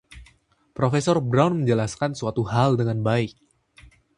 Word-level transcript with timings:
Profesor 0.77 1.17
Brown 1.31 1.53
menjelaskan 1.61 2.11
suatu 2.19 2.41
hal 2.53 2.69
dengan 2.79 2.99
baik. 3.07 3.31